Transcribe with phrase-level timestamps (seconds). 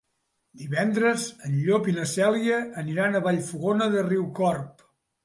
[0.59, 4.83] Divendres en Llop i na Cèlia aniran a Vallfogona de Riucorb.